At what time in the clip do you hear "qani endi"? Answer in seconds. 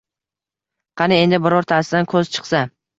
1.03-1.43